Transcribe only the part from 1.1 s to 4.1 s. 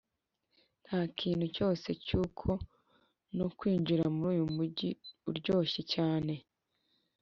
kintu cyose.cyuko no kwinjira